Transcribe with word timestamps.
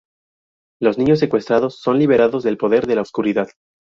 Los 0.81 0.97
niños 0.97 1.19
secuestrados 1.19 1.79
son 1.79 1.99
liberados 1.99 2.41
del 2.41 2.57
poder 2.57 2.87
de 2.87 2.95
la 2.95 3.03
oscuridad. 3.03 3.49